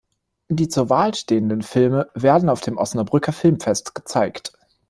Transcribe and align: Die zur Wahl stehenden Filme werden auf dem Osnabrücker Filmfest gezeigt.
Die 0.49 0.67
zur 0.67 0.89
Wahl 0.89 1.13
stehenden 1.13 1.61
Filme 1.61 2.09
werden 2.15 2.49
auf 2.49 2.61
dem 2.61 2.75
Osnabrücker 2.79 3.33
Filmfest 3.33 3.93
gezeigt. 3.93 4.51